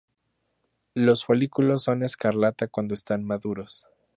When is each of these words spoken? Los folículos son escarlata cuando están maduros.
Los 0.95 1.25
folículos 1.25 1.83
son 1.83 2.01
escarlata 2.01 2.65
cuando 2.67 2.95
están 2.95 3.23
maduros. 3.23 3.85